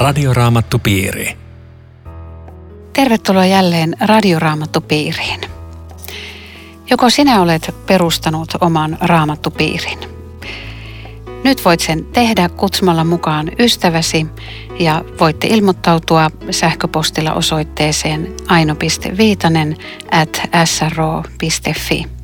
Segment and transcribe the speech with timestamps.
[0.00, 1.36] Radioraamattupiiri.
[2.92, 5.40] Tervetuloa jälleen Radioraamattupiiriin.
[6.90, 9.98] Joko sinä olet perustanut oman raamattupiirin?
[11.44, 14.26] Nyt voit sen tehdä kutsumalla mukaan ystäväsi
[14.78, 19.76] ja voitte ilmoittautua sähköpostilla osoitteeseen aino.viitanen
[20.10, 22.19] at sro.fi.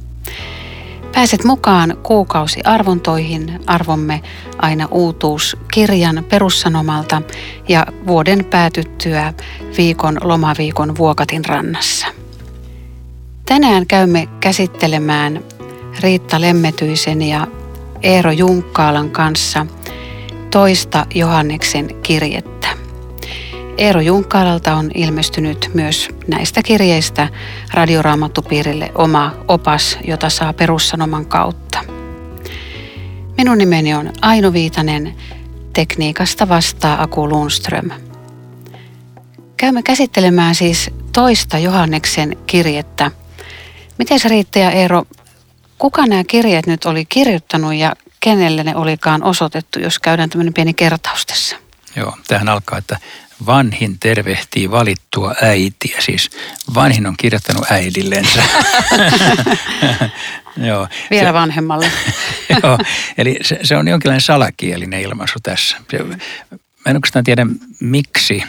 [1.16, 4.22] Pääset mukaan kuukausi arvontoihin arvomme
[4.58, 7.22] aina uutuus kirjan perussanomalta
[7.68, 9.32] ja vuoden päätyttyä
[9.76, 12.06] viikon lomaviikon Vuokatin rannassa.
[13.46, 15.42] Tänään käymme käsittelemään
[16.00, 17.46] Riitta Lemmetyisen ja
[18.02, 19.66] Eero Junkkaalan kanssa
[20.50, 22.55] toista Johanneksen kirjettä.
[23.78, 27.28] Eero Junkkaalalta on ilmestynyt myös näistä kirjeistä
[27.74, 31.78] Radioraamattupiirille oma opas, jota saa perussanoman kautta.
[33.36, 35.16] Minun nimeni on Aino Viitanen,
[35.72, 37.90] tekniikasta vastaa Aku Lundström.
[39.56, 43.10] Käymme käsittelemään siis toista Johanneksen kirjettä.
[43.98, 45.04] Miten se ja Eero,
[45.78, 50.74] kuka nämä kirjeet nyt oli kirjoittanut ja kenelle ne olikaan osoitettu, jos käydään tämmöinen pieni
[50.74, 51.56] kertaus tässä?
[51.96, 52.98] Joo, tähän alkaa, että
[53.46, 56.00] vanhin tervehtii valittua äitiä.
[56.00, 56.30] Siis
[56.74, 58.42] vanhin on kirjoittanut äidillensä.
[60.56, 60.88] Joo.
[61.10, 61.90] Vielä se, vanhemmalle.
[62.62, 62.78] joo,
[63.18, 65.76] eli se, se on jonkinlainen salakielinen ilmaisu tässä.
[65.90, 66.16] Se, mä
[66.86, 67.46] en oikeastaan tiedä,
[67.80, 68.42] miksi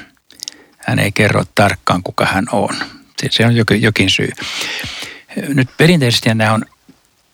[0.78, 2.76] hän ei kerro tarkkaan, kuka hän on.
[3.22, 4.32] Se, se on jokin, jokin syy.
[5.48, 6.66] Nyt perinteisesti nämä on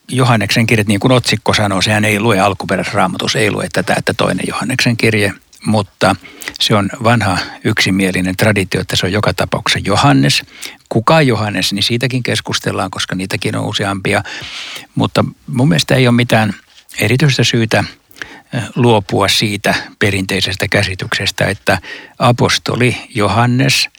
[0.07, 4.45] Johanneksen kirjat, niin kuin otsikko sanoo, sehän ei lue alkuperäisraamatus, ei lue tätä, että toinen
[4.47, 5.33] Johanneksen kirje,
[5.65, 6.15] mutta
[6.59, 10.43] se on vanha yksimielinen traditio, että se on joka tapauksessa Johannes.
[10.89, 14.23] Kuka Johannes, niin siitäkin keskustellaan, koska niitäkin on useampia.
[14.95, 16.53] Mutta mun mielestä ei ole mitään
[16.99, 17.83] erityistä syytä
[18.75, 21.77] luopua siitä perinteisestä käsityksestä, että
[22.19, 23.89] apostoli Johannes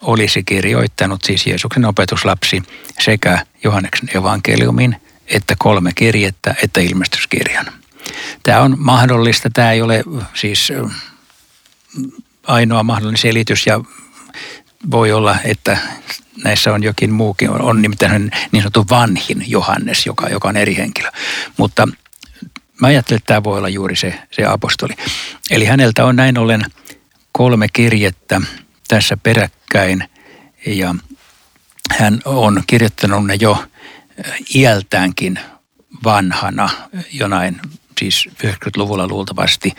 [0.00, 2.62] olisi kirjoittanut siis Jeesuksen opetuslapsi
[3.00, 4.96] sekä Johanneksen evankeliumin
[5.28, 7.66] että kolme kirjettä että ilmestyskirjan.
[8.42, 10.04] Tämä on mahdollista, tämä ei ole
[10.34, 10.72] siis
[12.46, 13.80] ainoa mahdollinen selitys ja
[14.90, 15.78] voi olla, että
[16.44, 21.10] näissä on jokin muukin, on nimittäin niin sanottu vanhin Johannes, joka, joka on eri henkilö.
[21.56, 21.88] Mutta
[22.80, 24.92] mä ajattelen, että tämä voi olla juuri se, se apostoli.
[25.50, 26.64] Eli häneltä on näin ollen
[27.32, 28.40] kolme kirjettä
[28.88, 30.08] tässä peräkkäin
[30.66, 30.94] ja
[31.90, 33.64] hän on kirjoittanut ne jo
[34.54, 35.40] iältäänkin
[36.04, 36.70] vanhana
[37.12, 37.60] jonain
[37.98, 39.72] siis 90-luvulla luultavasti.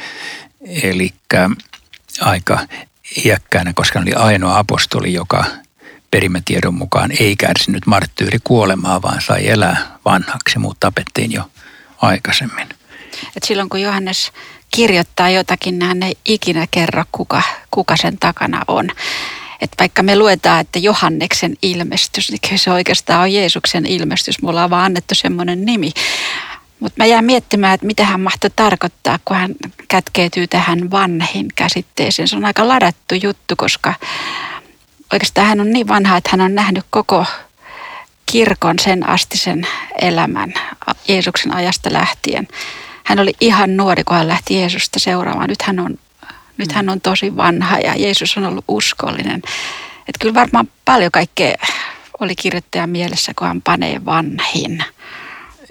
[0.84, 1.14] Eli
[2.22, 2.60] aika
[3.26, 5.46] iäkkäänä, koska hän oli ainoa apostoli, joka
[6.12, 7.84] perimätiedon mukaan ei kärsinyt
[8.44, 10.60] kuolemaa, vaan sai elää vanhaksi.
[10.60, 11.52] Muut tapettiin jo
[12.02, 12.70] aikaisemmin.
[13.38, 14.32] Et silloin kun Johannes
[14.72, 17.42] kirjoittaa jotakin, niin hän ei ikinä kerro, kuka,
[17.72, 18.90] kuka sen takana on.
[19.62, 24.42] Et vaikka me luetaan, että Johanneksen ilmestys, niin se oikeastaan on Jeesuksen ilmestys.
[24.42, 25.92] Mulla on vaan annettu semmoinen nimi.
[26.80, 29.56] Mutta mä jään miettimään, että mitä hän mahtoi tarkoittaa, kun hän
[29.88, 32.28] kätkeytyy tähän vanhin käsitteeseen.
[32.28, 33.94] Se on aika ladattu juttu, koska
[35.14, 37.26] oikeastaan hän on niin vanha, että hän on nähnyt koko
[38.26, 39.68] kirkon sen astisen
[40.02, 40.54] elämän
[41.08, 42.48] Jeesuksen ajasta lähtien.
[43.04, 45.50] Hän oli ihan nuori, kun hän lähti Jeesusta seuraamaan.
[45.50, 46.00] Nyt hän on,
[46.58, 49.42] nyt hän on tosi vanha ja Jeesus on ollut uskollinen.
[50.00, 51.56] Että kyllä varmaan paljon kaikkea
[52.20, 54.84] oli kirjoittajan mielessä, kun hän panee vanhin.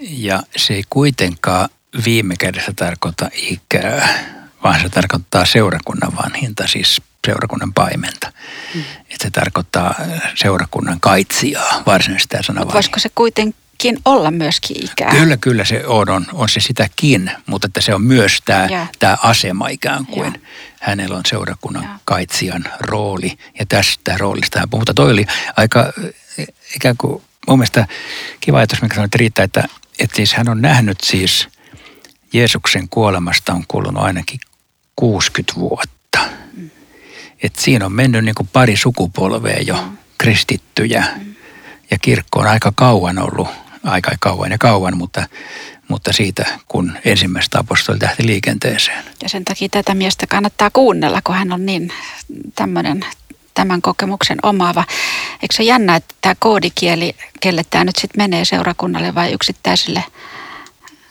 [0.00, 1.68] Ja se ei kuitenkaan
[2.04, 4.24] viime kädessä tarkoita ikää,
[4.64, 8.32] vaan se tarkoittaa seurakunnan vanhinta, siis seurakunnan paimenta.
[8.74, 8.80] Mm.
[9.00, 9.94] Että se tarkoittaa
[10.34, 15.10] seurakunnan kaitsijaa varsinaisesti tämä sana Voisiko se kuitenkin olla myöskin ikää?
[15.10, 19.16] Kyllä, kyllä se on, on, on se sitäkin, mutta että se on myös tämä, tämä
[19.22, 20.32] asema ikään kuin.
[20.32, 20.40] Ja.
[20.80, 21.98] Hänellä on seurakunnan ja.
[22.04, 24.80] kaitsijan rooli ja tästä roolista hän puhuu.
[24.80, 25.26] Mutta toi oli
[25.56, 25.92] aika
[26.76, 27.86] ikään kuin mun mielestä
[28.40, 29.68] kiva ajatus, mikä sanoit riittää, että
[29.98, 31.48] että siis hän on nähnyt siis
[32.32, 34.40] Jeesuksen kuolemasta on kulunut ainakin
[34.96, 36.18] 60 vuotta.
[37.42, 39.84] Et siinä on mennyt niin kuin pari sukupolvea jo
[40.18, 41.04] kristittyjä
[41.90, 43.48] ja kirkko on aika kauan ollut,
[43.84, 45.26] aika kauan ja kauan, mutta,
[45.88, 49.04] mutta siitä kun ensimmäistä apostoli lähti liikenteeseen.
[49.22, 51.92] Ja sen takia tätä miestä kannattaa kuunnella, kun hän on niin
[52.54, 53.04] tämmöinen
[53.58, 54.84] tämän kokemuksen omaava.
[55.42, 60.04] Eikö se jännä, että tämä koodikieli, kelle tämä nyt sitten menee seurakunnalle vai yksittäiselle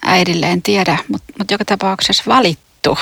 [0.02, 2.98] äidille, en tiedä, mutta mut joka tapauksessa valittu.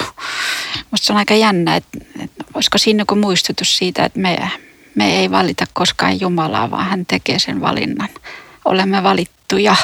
[0.92, 4.52] Musta se on aika jännä, että, että olisiko siinä joku muistutus siitä, että me,
[4.96, 8.10] me ei valita koskaan Jumalaa, vaan hän tekee sen valinnan.
[8.66, 9.76] Olemme valittuja.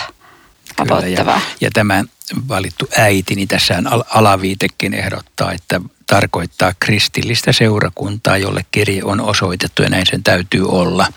[0.77, 2.03] Kyllä, ja, ja tämä
[2.47, 5.81] valittu äiti, niin tässä alaviitekin ehdottaa, että
[6.11, 11.07] tarkoittaa kristillistä seurakuntaa, jolle kirje on osoitettu ja näin sen täytyy olla.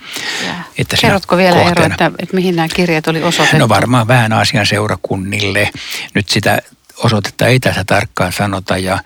[0.78, 3.58] Että Kerrotko vielä kohteena, ero, että, että mihin nämä kirjeet oli osoitettu?
[3.58, 5.70] No varmaan vähän asian seurakunnille.
[6.14, 6.58] Nyt sitä
[6.96, 8.98] osoitetta ei tässä tarkkaan sanota ja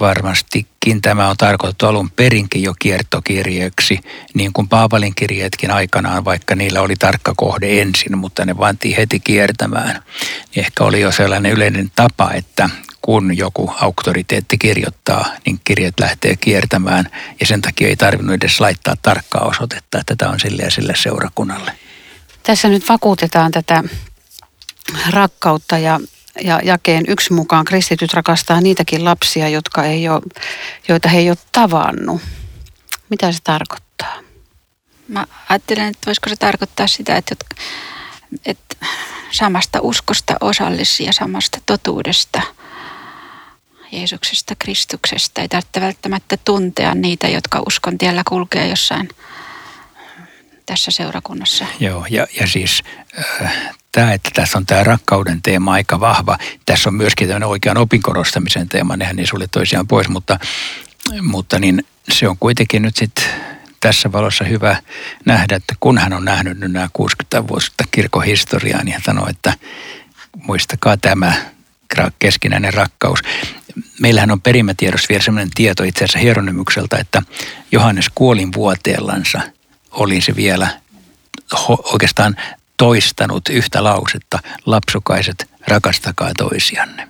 [0.00, 4.00] varmastikin tämä on tarkoitettu alun perinkin jo kiertokirjeeksi,
[4.34, 9.20] niin kuin Paavalin kirjeetkin aikanaan, vaikka niillä oli tarkka kohde ensin, mutta ne vantiin heti
[9.20, 10.02] kiertämään.
[10.56, 12.70] Ehkä oli jo sellainen yleinen tapa, että
[13.02, 17.10] kun joku auktoriteetti kirjoittaa, niin kirjat lähtee kiertämään
[17.40, 20.94] ja sen takia ei tarvinnut edes laittaa tarkkaa osoitetta, että tämä on sille ja sille
[20.96, 21.72] seurakunnalle.
[22.42, 23.84] Tässä nyt vakuutetaan tätä
[25.10, 26.00] rakkautta ja
[26.44, 30.22] ja jakeen yksi mukaan kristityt rakastaa niitäkin lapsia, jotka ei ole,
[30.88, 32.20] joita he ei ole tavannut.
[33.08, 34.14] Mitä se tarkoittaa?
[35.08, 37.34] Mä ajattelen, että voisiko se tarkoittaa sitä, että,
[38.46, 38.76] että
[39.30, 42.42] samasta uskosta osallisia, samasta totuudesta,
[43.92, 45.40] Jeesuksesta, Kristuksesta.
[45.40, 49.08] Ei tarvitse välttämättä tuntea niitä, jotka uskon tiellä kulkee jossain
[50.66, 51.66] tässä seurakunnassa.
[51.80, 52.82] Joo, ja, ja siis
[53.42, 53.52] äh,
[53.92, 56.38] tämä, että tässä on tämä rakkauden teema aika vahva.
[56.66, 60.38] Tässä on myöskin tämmöinen oikean opinkorostamisen teema, nehän ei sulle toisiaan pois, mutta,
[61.22, 63.24] mutta niin se on kuitenkin nyt sitten
[63.80, 64.76] tässä valossa hyvä
[65.24, 69.26] nähdä, että kun hän on nähnyt nyt nämä 60 vuotta kirkon historiaa, niin hän sanoo,
[69.28, 69.54] että
[70.46, 71.32] muistakaa tämä
[72.18, 73.18] keskinäinen rakkaus.
[74.00, 77.22] Meillähän on perimätiedossa vielä sellainen tieto itse asiassa Hieronymykseltä, että
[77.72, 79.40] Johannes kuolin vuoteellansa
[79.90, 80.68] oli se vielä
[81.92, 82.36] oikeastaan
[82.76, 87.08] toistanut yhtä lausetta, lapsukaiset, rakastakaa toisianne.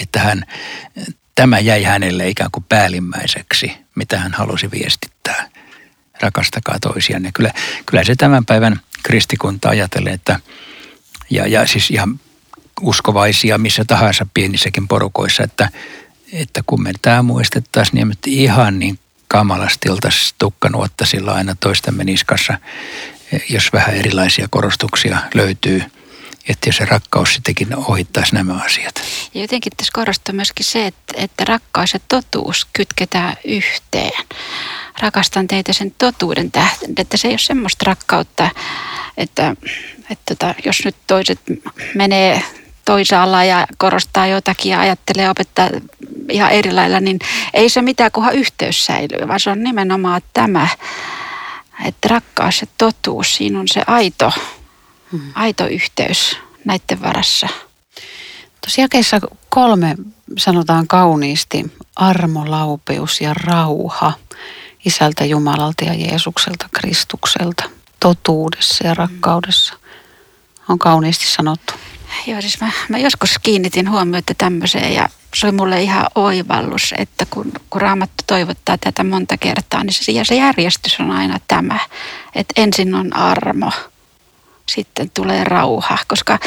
[0.00, 0.44] Että hän,
[1.34, 5.48] tämä jäi hänelle ikään kuin päällimmäiseksi, mitä hän halusi viestittää.
[6.20, 7.30] Rakastakaa toisianne.
[7.34, 7.50] Kyllä,
[7.86, 10.40] kyllä se tämän päivän kristikunta ajattelee, että
[11.30, 12.20] ja, ja siis ihan
[12.80, 15.68] uskovaisia missä tahansa pienissäkin porukoissa, että,
[16.32, 18.98] että kun me tämä muistettaisiin, niin me ihan niin
[19.28, 22.58] kamalasti oltaisiin tukkanuottasilla aina toistemme niskassa
[23.50, 25.82] jos vähän erilaisia korostuksia löytyy,
[26.48, 28.94] että se rakkaus sittenkin ohittaisi nämä asiat.
[29.34, 34.24] Ja jotenkin tässä korostuu myöskin se, että, että rakkaus ja totuus kytketään yhteen.
[35.00, 38.50] Rakastan teitä sen totuuden tähden, että se ei ole semmoista rakkautta,
[39.16, 39.56] että,
[40.10, 41.40] että tota, jos nyt toiset
[41.94, 42.42] menee
[42.84, 45.68] toisaalla ja korostaa jotakin ja ajattelee opettaa
[46.28, 47.18] ihan eri lailla, niin
[47.54, 50.68] ei se mitään, kunhan yhteys säilyy, vaan se on nimenomaan tämä
[51.84, 54.32] että rakkaus ja totuus, siinä on se aito,
[55.12, 55.32] hmm.
[55.34, 57.48] aito yhteys näiden varassa.
[58.60, 59.94] Tuossa jakeessa kolme
[60.38, 64.12] sanotaan kauniisti armo, laupeus ja rauha
[64.84, 67.64] Isältä Jumalalta ja Jeesukselta, Kristukselta,
[68.00, 69.74] totuudessa ja rakkaudessa.
[70.68, 71.74] On kauniisti sanottu.
[72.26, 77.26] Joo, siis mä, mä joskus kiinnitin huomiota tämmöiseen ja se oli mulle ihan oivallus, että
[77.30, 81.78] kun, kun Raamattu toivottaa tätä monta kertaa, niin se, ja se järjestys on aina tämä,
[82.34, 83.72] että ensin on armo,
[84.66, 86.38] sitten tulee rauha, koska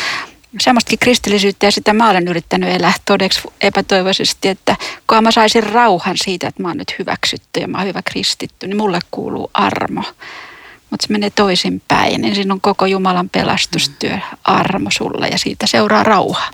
[0.60, 4.76] semmoistakin kristillisyyttä ja sitä mä olen yrittänyt elää todeksi epätoivoisesti, että
[5.08, 8.68] kun mä saisin rauhan siitä, että mä oon nyt hyväksytty ja mä oon hyvä kristitty,
[8.68, 10.04] niin mulle kuuluu armo.
[10.90, 12.26] Mutta se menee toisinpäin.
[12.26, 16.52] Ensin on koko Jumalan pelastustyö, armo sulle ja siitä seuraa rauha.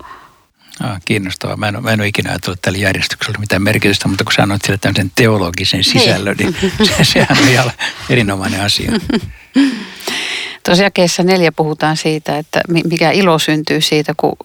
[0.80, 1.58] Ah, kiinnostavaa.
[1.58, 4.78] Mä en, mä en ole ikinä ajatellut tällä järjestyksellä mitään merkitystä, mutta kun sanoit sille
[4.78, 6.02] tämmöisen teologisen niin.
[6.02, 7.72] sisällön, niin, niin se, sehän on ihan
[8.10, 8.92] erinomainen asia.
[10.66, 14.38] Tuossa jakeessa neljä puhutaan siitä, että mikä ilo syntyy siitä, kun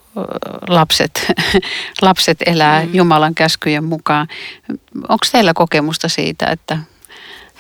[0.68, 1.33] lapset,
[2.02, 2.95] lapset elää mm.
[2.95, 4.28] Jumalan käskyjen mukaan.
[4.97, 6.78] Onko teillä kokemusta siitä, että,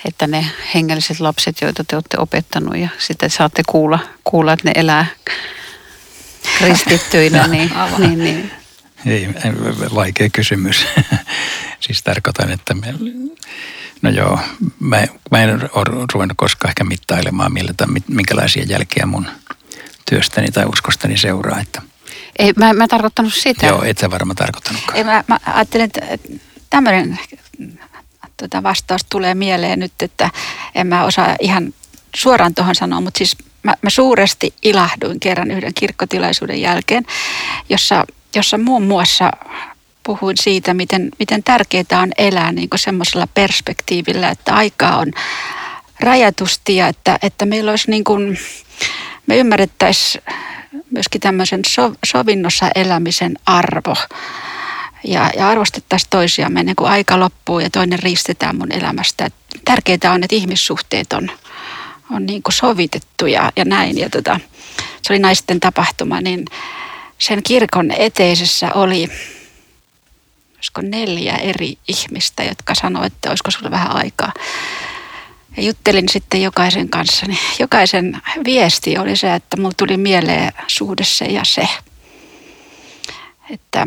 [0.04, 4.72] että ne hengelliset lapset, joita te olette opettanut ja sitten saatte kuulla, kuulla että ne
[4.74, 5.06] elää
[6.58, 8.50] kristittyinä, niin, niin, niin
[9.06, 9.28] ei,
[9.94, 10.86] vaikea kysymys.
[11.80, 12.94] siis tarkoitan, että me,
[14.02, 14.40] no joo,
[14.80, 17.72] mä, mä en ole ruvennut koskaan ehkä mittailemaan, millä,
[18.08, 19.26] minkälaisia jälkiä mun
[20.10, 21.60] työstäni tai uskostani seuraa.
[21.60, 21.82] Että.
[22.38, 23.66] Ei, mä, mä tarkoittanut sitä.
[23.66, 24.98] Joo, et sä varmaan tarkoittanutkaan.
[24.98, 26.00] Ei, mä, mä ajattelin, että
[26.70, 27.18] tämmöinen
[28.40, 30.30] tota vastaus tulee mieleen nyt, että
[30.74, 31.74] en mä osaa ihan
[32.16, 37.04] suoraan tuohon sanoa, mutta siis mä, mä suuresti ilahduin kerran yhden kirkkotilaisuuden jälkeen,
[37.68, 38.04] jossa
[38.34, 39.30] jossa muun muassa
[40.02, 45.12] puhuin siitä, miten, miten tärkeää on elää niin semmoisella perspektiivillä, että aikaa on
[46.00, 48.38] rajatusti ja että, että meillä olisi niin kuin,
[49.26, 50.24] me ymmärrettäisiin
[50.90, 53.94] myöskin tämmöisen so, sovinnossa elämisen arvo
[55.04, 59.30] ja, ja arvostettaisiin toisiamme ennen kuin aika loppuu ja toinen riistetään mun elämästä.
[59.64, 61.30] Tärkeää on, että ihmissuhteet on,
[62.10, 63.98] on niin kuin sovitettu ja, ja näin.
[63.98, 64.40] Ja tota,
[65.02, 66.44] se oli naisten tapahtuma, niin
[67.18, 69.08] sen kirkon eteisessä oli,
[70.56, 74.32] olisiko neljä eri ihmistä, jotka sanoivat, että olisiko sulla vähän aikaa.
[75.56, 81.04] Ja juttelin sitten jokaisen kanssa, niin jokaisen viesti oli se, että mulla tuli mieleen suhde
[81.04, 81.68] se ja se.
[83.50, 83.86] Että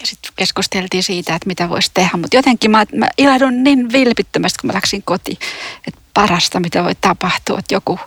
[0.00, 2.10] ja sitten keskusteltiin siitä, että mitä voisi tehdä.
[2.16, 5.38] Mutta jotenkin mä, mä ilahdun niin vilpittömästi, kun mä läksin kotiin,
[5.86, 7.98] että parasta, mitä voi tapahtua, että joku,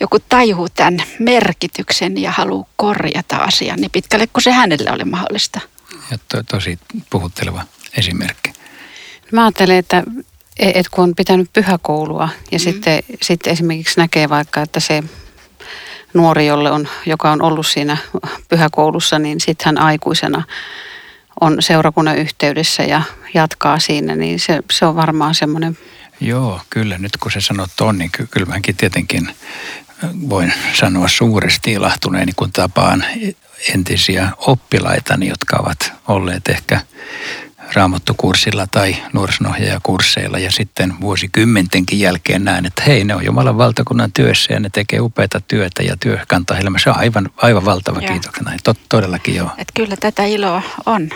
[0.00, 5.60] joku tajuu tämän merkityksen ja haluaa korjata asian niin pitkälle kuin se hänelle oli mahdollista.
[6.10, 6.78] Ja to, tosi
[7.10, 7.64] puhutteleva
[7.98, 8.52] esimerkki.
[9.32, 10.02] Mä ajattelen, että,
[10.58, 12.62] että kun on pitänyt pyhäkoulua ja mm.
[12.62, 15.02] sitten, sitten esimerkiksi näkee vaikka, että se
[16.14, 17.96] nuori, jolle on, joka on ollut siinä
[18.48, 20.44] pyhäkoulussa, niin sitten hän aikuisena
[21.42, 23.02] on seurakunnan yhteydessä ja
[23.34, 25.78] jatkaa siinä, niin se, se on varmaan semmoinen...
[26.20, 26.98] Joo, kyllä.
[26.98, 29.28] Nyt kun se sanot on, niin ky- kyllä mäkin tietenkin
[30.30, 33.04] voin sanoa suuresti ilahtuneeni, kun tapaan
[33.74, 36.80] entisiä oppilaitani, jotka ovat olleet ehkä
[37.72, 44.52] raamattokurssilla tai nuorisonohjaajakursseilla ja sitten vuosikymmentenkin jälkeen näen, että hei, ne on Jumalan valtakunnan työssä
[44.52, 46.78] ja ne tekee upeata työtä ja työ kantaa helmä.
[46.78, 48.52] Se on aivan, aivan valtava kiitoksena.
[48.64, 49.50] Tot, todellakin joo.
[49.58, 51.10] Et kyllä tätä iloa on.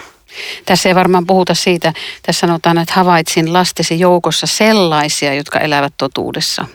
[0.64, 6.66] Tässä ei varmaan puhuta siitä, tässä sanotaan, että havaitsin lastesi joukossa sellaisia, jotka elävät totuudessa.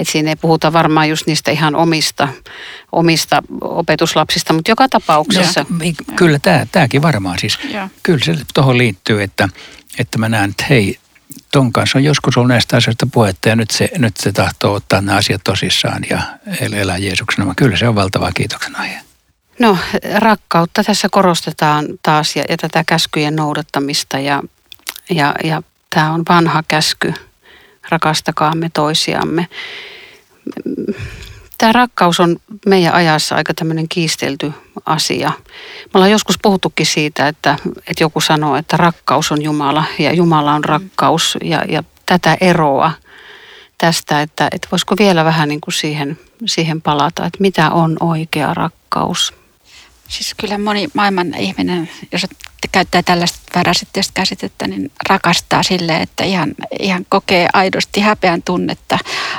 [0.00, 2.28] Et siinä ei puhuta varmaan just niistä ihan omista,
[2.92, 5.66] omista opetuslapsista, mutta joka tapauksessa.
[5.70, 5.76] No,
[6.16, 7.58] kyllä tämä, tämäkin varmaan siis.
[7.70, 7.88] Ja.
[8.02, 9.48] Kyllä se tuohon liittyy, että,
[9.98, 10.98] että mä näen, että hei,
[11.52, 15.00] ton kanssa on joskus ollut näistä asioista puhetta ja nyt se, nyt se tahtoo ottaa
[15.00, 16.22] nämä asiat tosissaan ja
[16.60, 17.54] elää Jeesuksena.
[17.56, 19.07] Kyllä se on valtava kiitoksen aihe.
[19.58, 19.78] No
[20.18, 24.42] rakkautta tässä korostetaan taas ja, ja tätä käskyjen noudattamista ja,
[25.10, 27.14] ja, ja tämä on vanha käsky,
[27.88, 29.48] rakastakaamme toisiamme.
[31.58, 32.36] Tämä rakkaus on
[32.66, 34.52] meidän ajassa aika tämmöinen kiistelty
[34.86, 35.32] asia.
[35.84, 40.52] Me ollaan joskus puhuttukin siitä, että, että joku sanoo, että rakkaus on Jumala ja Jumala
[40.52, 42.92] on rakkaus ja, ja tätä eroa
[43.78, 48.54] tästä, että, että voisiko vielä vähän niin kuin siihen, siihen palata, että mitä on oikea
[48.54, 49.37] rakkaus.
[50.08, 52.26] Siis kyllä moni maailman ihminen, jos
[52.72, 58.98] käyttää tällaista väräsitteistä käsitettä, niin rakastaa sille, että ihan, ihan kokee aidosti häpeän tunnetta,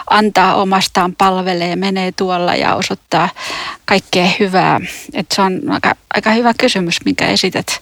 [0.09, 3.29] antaa omastaan, palvelee, menee tuolla ja osoittaa
[3.85, 4.79] kaikkea hyvää.
[5.13, 7.81] Et se on aika, aika hyvä kysymys, minkä esität.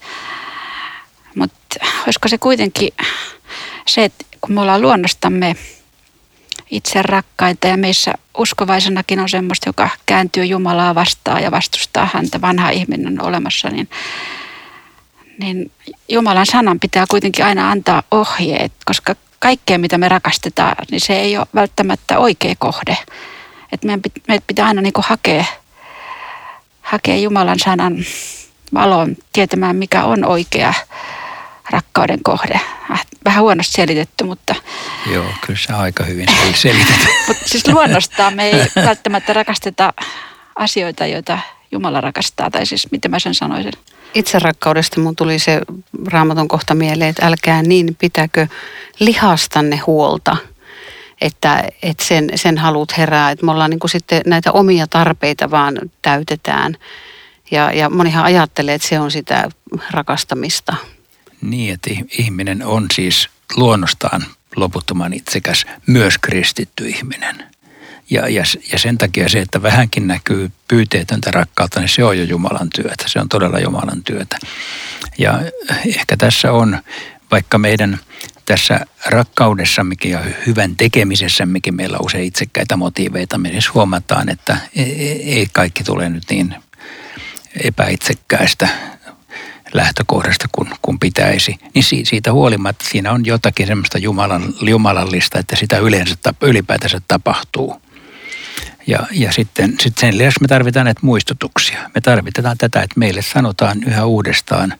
[1.34, 2.92] Mutta olisiko se kuitenkin
[3.86, 5.56] se, että kun me ollaan luonnostamme
[6.70, 12.70] itse rakkaita ja meissä uskovaisenakin on semmoista, joka kääntyy Jumalaa vastaan ja vastustaa häntä, vanha
[12.70, 13.88] ihminen on olemassa, niin,
[15.38, 15.70] niin
[16.08, 21.38] Jumalan sanan pitää kuitenkin aina antaa ohjeet, koska kaikkea mitä me rakastetaan, niin se ei
[21.38, 22.98] ole välttämättä oikea kohde.
[23.72, 25.44] Et meidän, meidän pitää aina niin hakea,
[26.82, 27.96] hakea Jumalan sanan
[28.74, 30.74] valon tietämään, mikä on oikea
[31.70, 32.60] rakkauden kohde.
[33.18, 34.54] Äh, vähän huonosti selitetty, mutta...
[35.12, 37.06] Joo, kyllä se aika hyvin selitetty.
[37.28, 39.92] mutta siis luonnostaan me ei välttämättä rakasteta
[40.56, 41.38] asioita, joita
[41.72, 43.72] Jumala rakastaa, tai siis miten mä sen sanoisin.
[44.14, 45.60] Itse rakkaudesta mun tuli se
[46.06, 48.46] raamaton kohta mieleen, että älkää niin pitäkö
[48.98, 50.36] lihastanne huolta,
[51.20, 53.30] että, että sen, sen haluat herää.
[53.30, 56.76] Että me ollaan niin kuin sitten näitä omia tarpeita vaan täytetään.
[57.50, 59.48] Ja, ja monihan ajattelee, että se on sitä
[59.90, 60.76] rakastamista.
[61.40, 64.24] Niin, että ihminen on siis luonnostaan
[64.56, 67.44] loputtoman itsekäs, myös kristitty ihminen.
[68.10, 68.42] Ja, ja,
[68.72, 73.04] ja sen takia se, että vähänkin näkyy pyyteetöntä rakkautta, niin se on jo Jumalan työtä.
[73.06, 74.38] Se on todella Jumalan työtä.
[75.18, 75.40] Ja
[75.86, 76.82] ehkä tässä on,
[77.30, 77.98] vaikka meidän
[78.46, 84.82] tässä rakkaudessammekin ja hyvän tekemisessämmekin meillä on usein itsekkäitä motiiveita, me edes huomataan, että e,
[84.82, 86.54] e, ei kaikki tule nyt niin
[87.64, 88.68] epäitsekkäistä
[89.72, 95.78] lähtökohdasta kuin, kuin pitäisi, niin siitä huolimatta siinä on jotakin semmoista jumalan, jumalallista, että sitä
[95.78, 97.82] yleensä ylipäätänsä tapahtuu.
[98.86, 101.90] Ja, ja sitten, sitten sen lisäksi me tarvitaan näitä muistutuksia.
[101.94, 104.74] Me tarvitaan tätä, että meille sanotaan yhä uudestaan,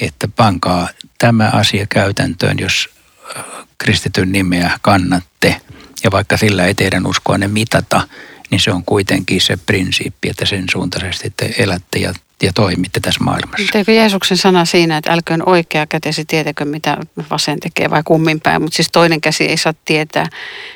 [0.00, 0.88] että pankaa
[1.18, 2.88] tämä asia käytäntöön, jos
[3.36, 3.44] äh,
[3.78, 5.60] kristityn nimeä kannatte.
[6.04, 8.08] Ja vaikka sillä ei teidän uskoanne mitata,
[8.50, 12.12] niin se on kuitenkin se prinsiippi, että sen suuntaisesti te elätte ja
[12.42, 13.66] ja toimitte tässä maailmassa.
[13.72, 16.96] Teekö Jeesuksen sana siinä, että älköön oikea kätesi tietäkö, mitä
[17.30, 20.26] vasen tekee vai kummin päin, mutta siis toinen käsi ei saa tietää.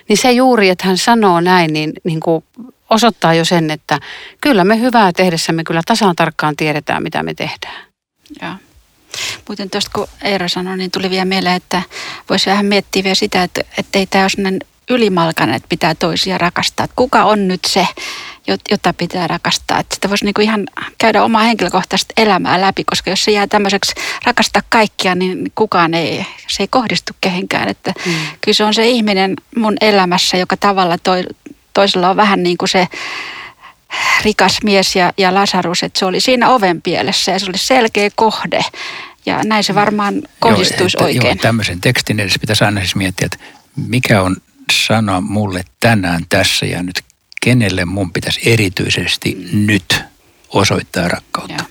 [0.09, 2.45] Niin se juuri, että hän sanoo näin, niin, niin kuin
[2.91, 3.99] osoittaa jo sen, että
[4.41, 7.85] kyllä me hyvää tehdessämme kyllä tasan tarkkaan tiedetään, mitä me tehdään.
[8.43, 8.55] Joo.
[9.49, 11.83] Muuten tuosta kun Eero sanoi, niin tuli vielä mieleen, että
[12.29, 14.59] voisi vähän miettiä vielä sitä, että, että ei tämä ole
[14.91, 16.85] ylimalkainen, että pitää toisia rakastaa.
[16.85, 17.87] Että kuka on nyt se,
[18.71, 19.79] jota pitää rakastaa.
[19.79, 20.67] Että sitä voisi niin kuin ihan
[20.99, 26.27] käydä omaa henkilökohtaista elämää läpi, koska jos se jää tämmöiseksi rakastaa kaikkia, niin kukaan ei,
[26.49, 27.69] se ei kohdistu kehenkään.
[27.69, 28.13] Että mm.
[28.41, 31.25] Kyllä se on se ihminen mun elämässä, joka tavalla toi,
[31.75, 32.89] toisella on vähän niin kuin se
[34.25, 38.11] rikas mies ja, ja Lasarus, että se oli siinä oven pielessä ja se oli selkeä
[38.15, 38.65] kohde.
[39.27, 41.37] Ja näin se varmaan kohdistuisi joo, että, oikein.
[41.37, 43.39] Joo, tämmöisen tekstin edessä pitäisi aina siis miettiä, että
[43.77, 44.37] mikä on
[44.73, 47.03] sana mulle tänään tässä ja nyt
[47.41, 50.01] kenelle mun pitäisi erityisesti nyt
[50.49, 51.55] osoittaa rakkautta.
[51.55, 51.67] Joo.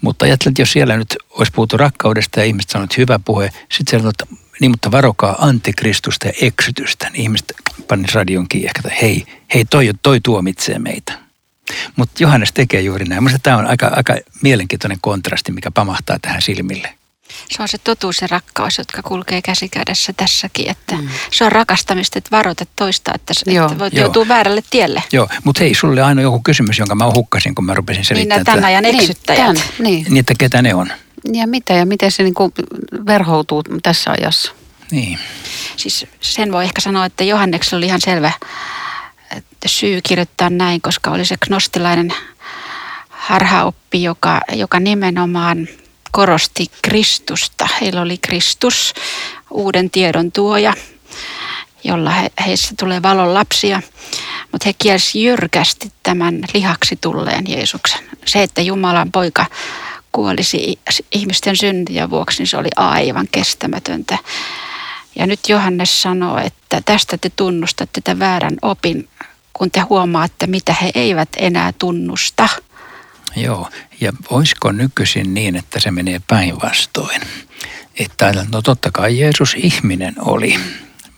[0.00, 3.90] Mutta ajattelen, että jos siellä nyt olisi puhuttu rakkaudesta ja ihmiset sanoivat hyvä puhe, sitten
[3.90, 4.26] siellä että
[4.61, 7.11] niin mutta varokaa antikristusta ja eksytystä.
[7.11, 7.52] Niin ihmiset
[7.88, 11.19] pannis radion kiinni että hei, hei toi, toi tuomitsee meitä.
[11.97, 13.23] Mutta Johannes tekee juuri näin.
[13.23, 16.95] Minusta tämä on aika, aika mielenkiintoinen kontrasti, mikä pamahtaa tähän silmille.
[17.49, 20.71] Se on se totuus ja rakkaus, jotka kulkee käsi kädessä tässäkin.
[20.71, 21.09] Että mm.
[21.32, 24.04] Se on rakastamista, että varoitat toista, että, joo, että voit joo.
[24.04, 25.02] joutua väärälle tielle.
[25.13, 28.39] Joo, mutta hei, sulle aina joku kysymys, jonka mä hukkasin, kun mä rupesin selittämään.
[28.39, 29.56] Niin, tämän ajan niin, eksyttäjät.
[29.56, 30.04] Niin, niin.
[30.04, 30.93] niin, että ketä ne on.
[31.32, 32.52] Ja mitä ja miten se niinku
[33.06, 34.52] verhoutuu tässä ajassa.
[34.91, 35.19] Niin.
[35.76, 38.32] Siis sen voi ehkä sanoa, että Johanneksella oli ihan selvä
[39.67, 42.15] syy kirjoittaa näin, koska oli se gnostilainen
[43.09, 45.69] harhaoppi, joka, joka nimenomaan
[46.17, 47.69] korosti Kristusta.
[47.81, 48.95] Heillä oli Kristus,
[49.50, 50.75] uuden tiedon tuoja,
[51.85, 53.83] jolla he, heissä tulee valon lapsia.
[54.52, 58.00] Mutta he kielsi jyrkästi tämän lihaksi tulleen Jeesuksen.
[58.26, 59.47] Se, että Jumalan poika
[60.13, 60.79] kuolisi
[61.13, 64.19] ihmisten syntien vuoksi, niin se oli aivan kestämätöntä.
[65.17, 69.09] Ja nyt Johannes sanoo, että tästä te tunnustatte tätä väärän opin,
[69.52, 72.49] kun te huomaatte, mitä he eivät enää tunnusta.
[73.37, 73.71] Joo,
[74.01, 77.21] ja olisiko nykyisin niin, että se menee päinvastoin?
[77.99, 80.59] Että no totta kai Jeesus ihminen oli,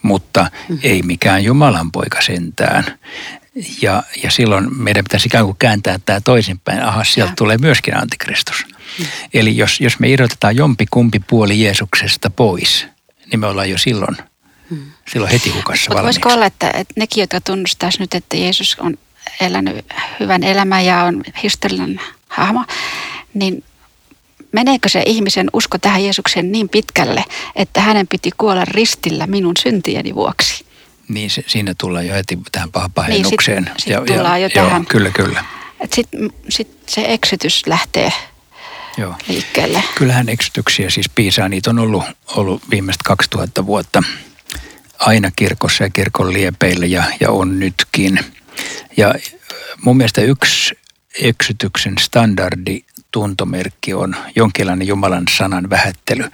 [0.02, 0.78] mutta mm-hmm.
[0.82, 2.98] ei mikään Jumalan poika sentään.
[3.82, 6.82] Ja, ja silloin meidän pitäisi ikään kuin kääntää tämä toisinpäin.
[6.82, 7.36] Aha, sieltä ja.
[7.36, 8.66] tulee myöskin antikristus.
[8.98, 9.06] Mm.
[9.34, 12.86] Eli jos, jos me irrotetaan jompi kumpi puoli Jeesuksesta pois,
[13.30, 14.16] niin me ollaan jo silloin,
[14.70, 14.78] mm.
[15.12, 16.04] silloin heti hukassa valmiiksi.
[16.04, 18.98] Voisiko olla, että, että nekin, jotka tunnustaisivat nyt, että Jeesus on
[19.40, 19.86] elänyt
[20.20, 22.64] hyvän elämän ja on historiallinen hahmo,
[23.34, 23.64] niin
[24.52, 27.24] meneekö se ihmisen usko tähän Jeesukseen niin pitkälle,
[27.56, 30.64] että hänen piti kuolla ristillä minun syntieni vuoksi?
[31.08, 33.62] Niin, se, siinä tullaan jo heti tähän pahennukseen.
[33.64, 34.72] Niin, sitten sit tullaan jo tähän.
[34.72, 35.44] Joo, kyllä, kyllä.
[35.92, 38.12] Sitten sit se eksytys lähtee
[38.96, 39.14] Joo.
[39.28, 39.82] liikkeelle.
[39.94, 41.48] Kyllähän eksytyksiä siis piisaa.
[41.48, 44.02] Niitä on ollut, ollut viimeiset 2000 vuotta
[44.98, 48.20] aina kirkossa ja kirkon liepeillä ja, ja on nytkin.
[48.96, 49.14] Ja
[49.82, 50.78] mun mielestä yksi
[51.22, 56.24] eksytyksen standardi tuntomerkki on jonkinlainen Jumalan sanan vähättely.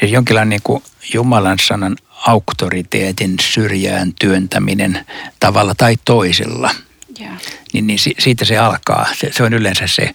[0.00, 0.82] Siis jonkinlainen niin kuin
[1.14, 5.06] Jumalan sanan auktoriteetin syrjään työntäminen
[5.40, 6.74] tavalla tai toisella.
[7.20, 7.38] Yeah.
[7.72, 9.06] Niin, niin siitä se alkaa.
[9.14, 10.14] Se, se on yleensä se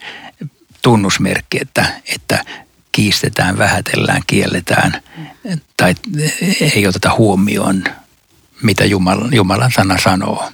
[0.82, 2.45] tunnusmerkki, että, että
[2.91, 5.01] kiistetään, vähätellään, kielletään
[5.77, 5.95] tai
[6.75, 7.84] ei oteta huomioon,
[8.63, 10.51] mitä Jumalan, Jumalan sana sanoo.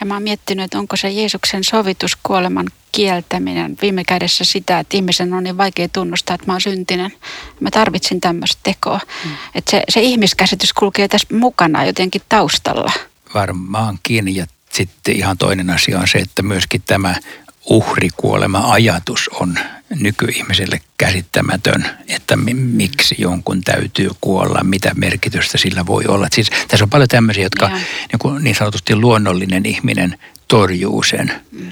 [0.00, 5.34] Ja mä oon miettinyt, että onko se Jeesuksen sovituskuoleman kieltäminen viime kädessä sitä, että ihmisen
[5.34, 7.12] on niin vaikea tunnustaa, että mä oon syntinen.
[7.60, 9.00] Mä tarvitsin tämmöistä tekoa.
[9.24, 9.30] Mm.
[9.54, 12.92] Että se, se ihmiskäsitys kulkee tässä mukana jotenkin taustalla.
[13.34, 14.36] Varmaankin.
[14.36, 17.14] Ja sitten ihan toinen asia on se, että myöskin tämä
[17.66, 19.58] uhrikuolema ajatus on
[20.00, 26.28] nykyihmiselle käsittämätön, että miksi jonkun täytyy kuolla, mitä merkitystä sillä voi olla.
[26.32, 31.32] Siis tässä on paljon tämmöisiä, jotka niin, kuin niin sanotusti luonnollinen ihminen torjuu sen.
[31.52, 31.70] Mm.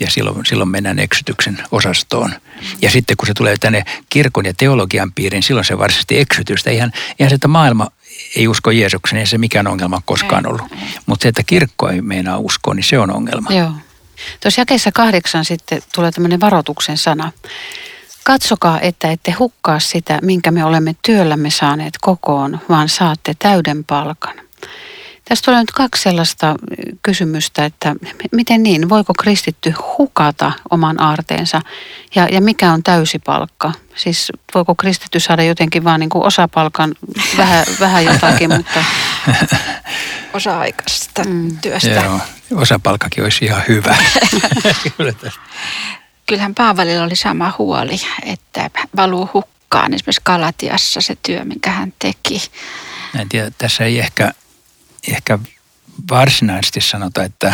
[0.00, 2.30] Ja silloin, silloin mennään eksytyksen osastoon.
[2.30, 2.66] Mm.
[2.82, 6.70] Ja sitten kun se tulee tänne kirkon ja teologian piiriin, silloin se varsinaisesti eksytystä.
[6.70, 7.88] Ihan, ihan se, että maailma
[8.36, 10.66] ei usko Jeesuksen, ei se mikään ongelma koskaan ei, ollut.
[11.06, 13.52] Mutta se, että kirkko ei meinaa uskoa, niin se on ongelma.
[13.52, 13.72] Joo.
[14.40, 17.32] Tuossa jakeessa kahdeksan sitten tulee tämmöinen varoituksen sana.
[18.24, 24.34] Katsokaa, että ette hukkaa sitä, minkä me olemme työllämme saaneet kokoon, vaan saatte täyden palkan.
[25.24, 26.54] Tästä tulee nyt kaksi sellaista
[27.02, 27.94] kysymystä, että
[28.32, 31.60] miten niin, voiko kristitty hukata oman aarteensa
[32.14, 33.72] ja, ja mikä on täysipalkka?
[33.96, 36.94] Siis voiko kristitty saada jotenkin vaan niin kuin osapalkan,
[37.36, 38.84] vähän, vähän jotakin, mutta...
[41.20, 41.58] Osa-aikaisesta mm.
[41.60, 41.88] työstä.
[41.88, 42.20] Joo,
[42.62, 43.96] osapalkkakin olisi ihan hyvä.
[46.26, 52.42] Kyllähän Paavalilla oli sama huoli, että valuu hukkaan esimerkiksi Kalatiassa se työ, minkä hän teki.
[53.20, 54.32] En tiedä, tässä ei ehkä
[55.08, 55.38] ehkä
[56.10, 57.52] varsinaisesti sanota, että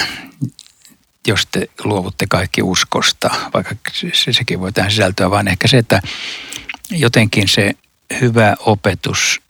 [1.27, 6.03] jos te luovutte kaikki uskosta, vaikka se, sekin voi tähän sisältöä, vaan ehkä se, että
[6.91, 7.73] jotenkin se
[8.21, 9.41] hyvä opetus,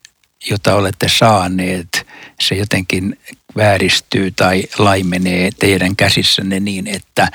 [0.51, 2.07] jota olette saaneet,
[2.40, 3.20] se jotenkin
[3.61, 7.29] vääristyy tai laimenee teidän käsissänne niin, että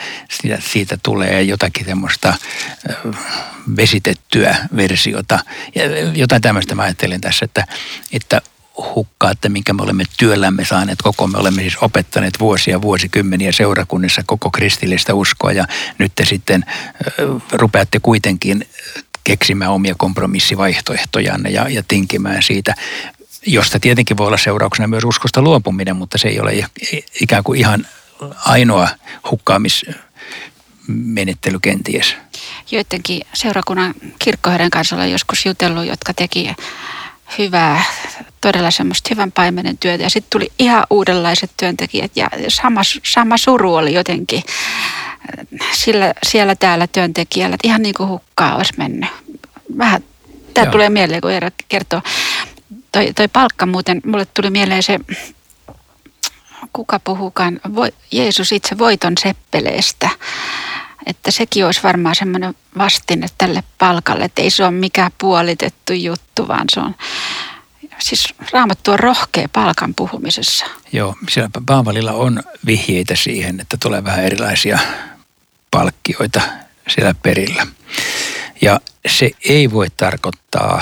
[0.60, 2.34] siitä, tulee jotakin semmoista
[3.78, 5.40] vesitettyä versiota.
[5.76, 5.84] Ja
[6.14, 7.68] jotain tämmöistä mä ajattelen tässä, että,
[8.12, 8.42] että
[8.78, 11.28] hukkaatte, minkä me olemme työllämme saaneet koko.
[11.28, 16.66] Me olemme siis opettaneet vuosia, vuosikymmeniä seurakunnissa koko kristillistä uskoa ja nyt te sitten
[17.52, 18.68] rupeatte kuitenkin
[19.24, 22.76] keksimään omia kompromissivaihtoehtojanne ja, ja tinkimään siitä,
[23.46, 26.68] josta tietenkin voi olla seurauksena myös uskosta luopuminen, mutta se ei ole
[27.22, 27.88] ikään kuin ihan
[28.46, 28.90] ainoa
[29.32, 32.16] hukkaamismenettely kenties.
[32.72, 36.56] Joidenkin seurakunnan kirkkoherren kanssa olen joskus jutellut, jotka teki
[37.38, 37.84] hyvää,
[38.42, 40.04] todella semmoista hyvän paimenen työtä.
[40.04, 44.44] Ja sitten tuli ihan uudenlaiset työntekijät ja sama, sama suru oli jotenkin
[45.74, 49.10] sillä, siellä täällä työntekijällä, että ihan niin kuin hukkaa olisi mennyt.
[49.78, 50.04] Vähän,
[50.54, 52.02] tämä tulee mieleen, kun Eero kertoo.
[52.96, 55.00] Toi, toi palkka muuten, mulle tuli mieleen se,
[56.74, 57.60] kuka puhukaan,
[58.12, 60.10] Jeesus itse voiton seppeleestä
[61.06, 66.48] että sekin olisi varmaan semmoinen vastine tälle palkalle, että ei se ole mikään puolitettu juttu,
[66.48, 66.96] vaan se on,
[68.00, 70.66] siis raamattu on rohkea palkan puhumisessa.
[70.94, 74.80] Joo, siellä Paavalilla on vihjeitä siihen, että tulee vähän erilaisia
[75.72, 76.42] palkkioita
[76.88, 77.68] siellä perillä.
[78.62, 80.82] Ja se ei voi tarkoittaa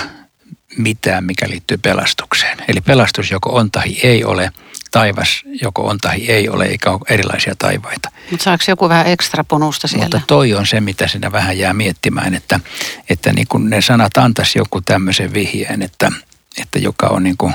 [0.77, 2.57] mitään, mikä liittyy pelastukseen.
[2.67, 4.51] Eli pelastus joko on tai ei ole–
[4.93, 8.12] taivas joko on tai ei ole, eikä ole erilaisia taivaita.
[8.31, 10.05] Mutta saako joku vähän ekstra ponusta siellä?
[10.05, 12.59] Mutta toi on se, mitä sinä vähän jää miettimään, että,
[13.09, 16.12] että niin kun ne sanat antaisi joku tämmöisen vihjeen, että,
[16.62, 17.53] että joka on niin kuin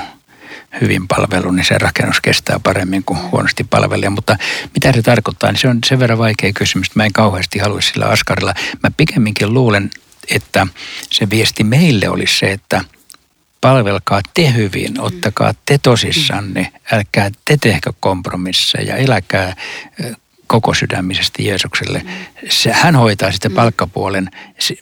[0.81, 4.09] hyvin palvelu, niin se rakennus kestää paremmin kuin huonosti palvelija.
[4.09, 4.37] Mutta
[4.73, 8.05] mitä se tarkoittaa, niin se on sen verran vaikea kysymys, mä en kauheasti halua sillä
[8.05, 8.53] askarilla.
[8.83, 9.91] Mä pikemminkin luulen,
[10.29, 10.67] että
[11.11, 12.81] se viesti meille olisi se, että–
[13.61, 19.55] palvelkaa te hyvin, ottakaa te tosissanne, älkää te tehkö kompromisseja, eläkää
[20.49, 22.05] koko sydämisesti Jeesukselle.
[22.49, 24.29] Se, hän hoitaa sitten palkkapuolen.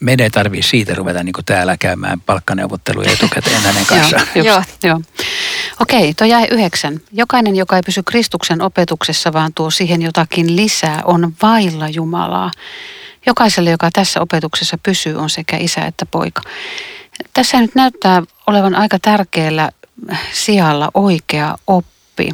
[0.02, 4.28] Meidän ei tarvitse siitä ruveta niin täällä käymään palkkaneuvotteluja etukäteen hänen kanssaan.
[4.36, 5.02] joo, joo, joo.
[5.80, 7.02] Okei, tuo jäi yhdeksän.
[7.12, 12.52] Jokainen, joka ei pysy Kristuksen opetuksessa, vaan tuo siihen jotakin lisää, on vailla Jumalaa.
[13.26, 16.42] Jokaiselle, joka tässä opetuksessa pysyy, on sekä isä että poika.
[17.34, 19.72] Tässä nyt näyttää olevan aika tärkeällä
[20.34, 22.30] sijalla oikea oppi.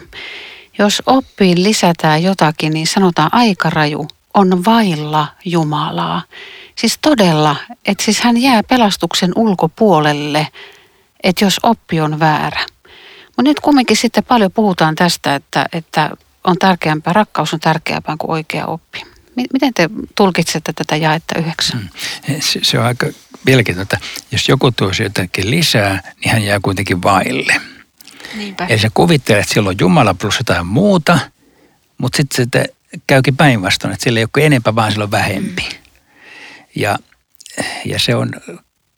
[0.78, 6.22] Jos oppiin lisätään jotakin, niin sanotaan aikaraju on vailla Jumalaa.
[6.76, 10.48] Siis todella, että siis hän jää pelastuksen ulkopuolelle,
[11.24, 12.66] että jos oppi on väärä.
[13.26, 16.10] Mutta nyt kumminkin sitten paljon puhutaan tästä, että, että
[16.44, 19.13] on tärkeämpää, rakkaus on tärkeämpää kuin oikea oppi.
[19.36, 21.80] Miten te tulkitsette tätä jaetta yhdeksän?
[21.80, 22.42] Hmm.
[22.42, 23.08] Se, se on aika
[23.46, 23.98] mielenkiintoista.
[24.32, 27.62] Jos joku tuosi jotakin lisää, niin hän jää kuitenkin vaille.
[28.36, 28.66] Niinpä.
[28.66, 31.20] Eli sä kuvittelet, että silloin Jumala plus jotain muuta,
[31.98, 32.66] mutta sitten se
[33.08, 35.62] käykin päinvastoin, että sillä ei ole enempää, vaan sillä on vähempi.
[35.62, 35.78] Mm.
[36.76, 36.98] Ja,
[37.86, 38.32] ja se on,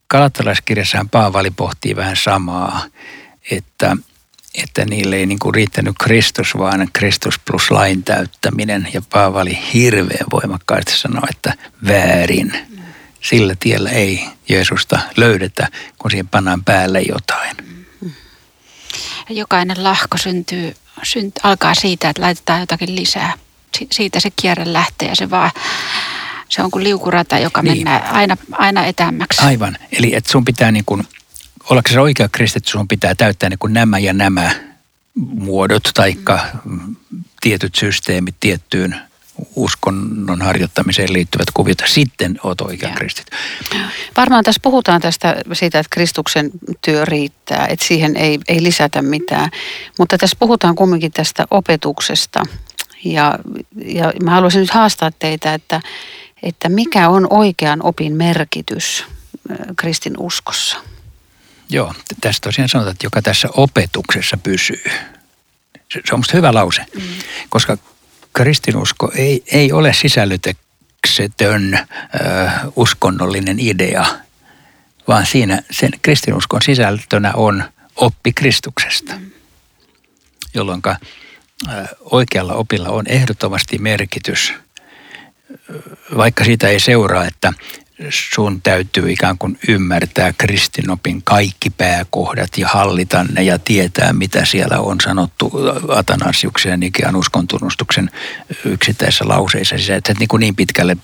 [0.08, 2.86] kalattalaiskirjassahan Paavali pohtii vähän samaa,
[3.52, 3.98] että–
[4.64, 8.88] että niille ei niin kuin riittänyt Kristus, vaan Kristus plus lain täyttäminen.
[8.94, 11.54] Ja Paavali hirveän voimakkaasti sanoi, että
[11.88, 12.54] väärin.
[13.22, 15.68] Sillä tiellä ei Jeesusta löydetä,
[16.00, 17.58] kun siihen pannaan päälle jotain.
[19.30, 23.34] Jokainen lahko syntyy, synt, alkaa siitä, että laitetaan jotakin lisää.
[23.92, 25.52] siitä se kierre lähtee ja se vaan
[26.50, 27.74] se on kuin liukurata, joka Niin.
[27.74, 27.88] niin.
[27.88, 29.42] mennään aina, aina etämmäksi.
[29.46, 29.78] Aivan.
[29.92, 31.04] Eli että sun pitää niin kuin,
[31.70, 34.52] ollaksesi oikea kristitty, sun pitää täyttää niin kuin nämä ja nämä
[35.16, 36.16] muodot tai
[37.42, 38.96] tietyt systeemit tiettyyn
[39.56, 41.78] uskonnon harjoittamiseen liittyvät kuviot.
[41.86, 42.98] Sitten oot oikea Joo.
[42.98, 43.38] kristitty.
[44.18, 46.52] Varmaan tässä puhutaan tästä siitä, että Kristuksen
[46.86, 49.50] työ riittää, että siihen ei, ei lisätä mitään.
[50.00, 52.44] Mutta tässä puhutaan kumminkin tästä opetuksesta.
[53.04, 53.40] Ja,
[53.86, 55.82] ja mä haluaisin nyt haastaa teitä, että,
[56.44, 59.04] että mikä on oikean opin merkitys
[59.52, 60.78] äh, kristin uskossa.
[61.70, 64.84] Joo, tässä tosiaan sanotaan, että joka tässä opetuksessa pysyy.
[65.94, 67.02] Se, se on musta hyvä lause, mm.
[67.50, 67.78] koska
[68.34, 71.80] kristinusko ei, ei ole sisällyteksetön ö,
[72.76, 74.06] uskonnollinen idea,
[75.08, 77.64] vaan siinä sen kristinuskon sisältönä on
[77.96, 79.14] oppi Kristuksesta,
[80.54, 80.82] jolloin
[82.00, 84.54] oikealla opilla on ehdottomasti merkitys,
[86.18, 87.54] vaikka siitä ei seuraa, että
[88.10, 94.80] sun täytyy ikään kuin ymmärtää kristinopin kaikki pääkohdat ja hallita ne ja tietää, mitä siellä
[94.80, 95.52] on sanottu
[95.90, 98.12] Atanasiuksen ja Nikean uskontunnustuksen
[98.66, 99.78] yksittäisissä lauseissa.
[99.78, 100.98] Siis että niin, kuin niin pitkälle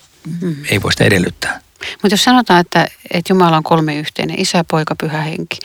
[0.70, 1.60] ei voi sitä edellyttää.
[2.02, 5.58] Mutta jos sanotaan, että, että Jumala on kolme yhteinen, isä, poika, pyhä henki.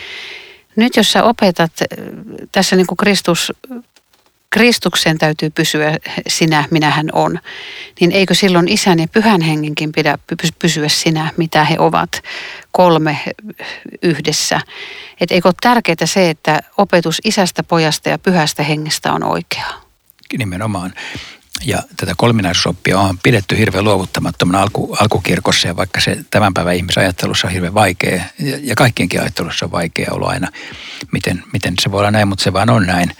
[0.77, 1.73] Nyt jos sä opetat,
[2.53, 3.53] tässä niin kuin Kristus,
[4.51, 5.97] Kristuksen täytyy pysyä
[6.29, 7.39] sinä, minä hän on,
[8.01, 12.23] niin eikö silloin isän ja pyhän hengenkin pidä py- pysyä sinä, mitä he ovat,
[12.73, 13.19] kolme
[14.03, 14.61] yhdessä.
[15.21, 19.87] Et eikö ole tärkeää se, että opetus isästä, pojasta ja pyhästä hengestä on oikeaa?
[20.39, 20.95] nimenomaan.
[21.65, 27.47] Ja tätä kolminaisuusoppia on pidetty hirveän luovuttamattomana alku, alkukirkossa ja vaikka se tämän päivän ihmisajattelussa
[27.47, 30.49] on hirveän vaikea ja, ja kaikkienkin ajattelussa on vaikea olla aina,
[31.13, 33.13] miten, miten se voi olla näin, mutta se vaan on näin,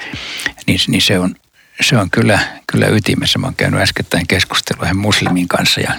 [0.67, 1.35] niin, niin se on,
[1.81, 2.39] se on kyllä,
[2.73, 3.39] kyllä ytimessä.
[3.39, 5.93] Mä oon käynyt äskettäin keskustelua muslimin kanssa ja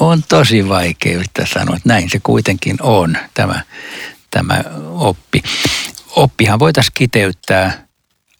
[0.00, 3.62] on tosi vaikea yrittää sanoa, että näin se kuitenkin on, tämä,
[4.30, 5.42] tämä oppi.
[6.16, 7.87] Oppihan voitaisiin kiteyttää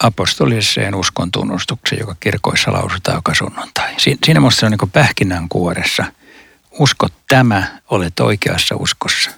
[0.02, 3.94] apostoliseen uskon tunnustukseen, joka kirkoissa lausutaan joka sunnuntai.
[3.96, 6.04] Si- Siinä minusta se on niin pähkinän kuoressa.
[6.78, 9.30] Usko tämä, olet oikeassa uskossa.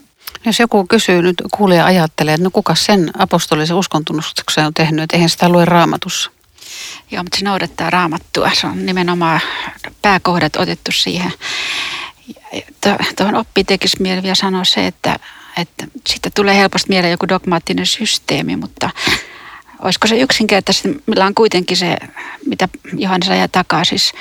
[0.45, 5.17] Jos joku kysyy nyt, kuulija ajattelee, että no kuka sen apostolisen uskontunnustuksen on tehnyt, että
[5.17, 6.31] eihän sitä lue raamatussa.
[7.11, 8.51] Joo, mutta se noudattaa raamattua.
[8.55, 9.41] Se on nimenomaan
[10.03, 11.33] pääkohdat otettu siihen.
[13.17, 15.17] Tuohon oppi tekisi mieli vielä sanoa se, että,
[15.57, 18.91] että siitä tulee helposti mieleen joku dogmaattinen systeemi, mutta
[19.83, 21.97] olisiko se yksinkertaisesti, millä on kuitenkin se,
[22.47, 24.13] mitä Johannes ajaa takaa, siis,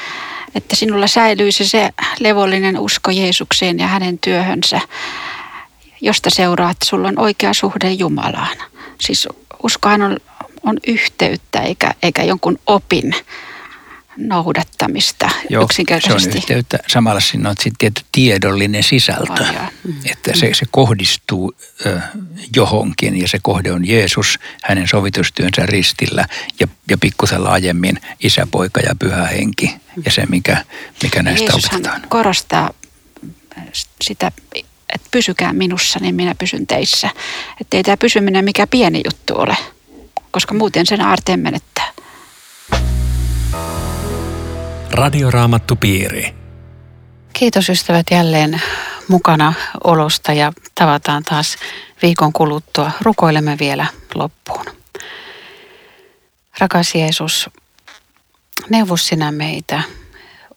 [0.56, 4.82] että sinulla säilyisi se levollinen usko Jeesukseen ja hänen työhönsä,
[6.02, 8.58] josta seuraa, että sulla on oikea suhde Jumalaan.
[9.02, 9.28] Siis
[9.64, 10.18] uskohan on,
[10.64, 13.16] on yhteyttä eikä, eikä jonkun opin
[14.28, 16.38] noudattamista Joo, se on yksinkertaisesti.
[16.38, 16.78] yhteyttä.
[16.88, 19.44] Samalla siinä on sitten tietty tiedollinen sisältö.
[19.44, 19.64] Joo.
[20.06, 21.56] Että se, se kohdistuu
[21.86, 22.00] ö,
[22.56, 26.26] johonkin ja se kohde on Jeesus, hänen sovitustyönsä ristillä
[26.60, 30.66] ja, ja pikkusen laajemmin isä, poika ja pyhä henki ja se, mikä,
[31.04, 32.02] mikä näistä Jeesushan opetetaan.
[32.10, 32.74] korostaa
[34.02, 34.32] sitä,
[34.94, 37.10] että pysykää minussa, niin minä pysyn teissä.
[37.62, 39.58] Että ei tämä pysyminen mikä pieni juttu ole,
[40.32, 41.89] koska muuten sen aarteen menettää.
[44.92, 46.36] Radioraamattupiiri.
[47.34, 48.62] Kiitos ystävät jälleen
[49.08, 51.56] mukana olosta ja tavataan taas
[52.02, 52.92] viikon kuluttua.
[53.02, 54.66] Rukoilemme vielä loppuun.
[56.60, 57.50] Rakas Jeesus,
[58.70, 59.82] neuvo sinä meitä,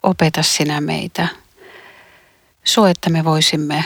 [0.02, 1.28] opeta sinä meitä.
[2.64, 3.84] Suo, että me voisimme